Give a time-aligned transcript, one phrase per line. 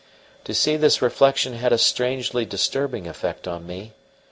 [0.45, 3.93] To see this reflection had a strangely disturbing effect on me.